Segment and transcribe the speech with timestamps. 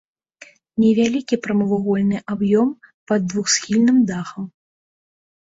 [0.83, 2.73] Невялікі прамавугольны аб'ём
[3.13, 4.43] пад двухсхільным дахам.